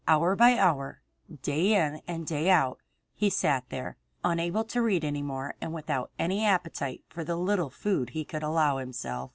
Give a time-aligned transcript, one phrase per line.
[0.07, 0.99] Hour by hour,
[1.43, 2.79] day in and day out,
[3.13, 7.69] he sat there, unable to read any more and without any appetite for the little
[7.69, 9.29] food he could allow himself.